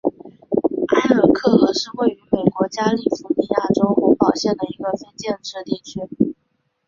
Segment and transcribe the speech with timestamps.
[0.87, 6.01] 埃尔克河是位于美国加利福尼亚州洪堡县的一个非建制地区。